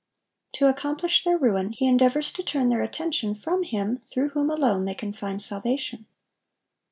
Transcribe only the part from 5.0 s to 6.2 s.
find salvation.